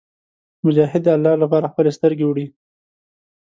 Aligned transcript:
مجاهد 0.65 1.01
د 1.05 1.07
الله 1.17 1.33
لپاره 1.43 1.71
خپلې 1.71 1.91
سترګې 1.97 2.25
وړي. 2.27 2.45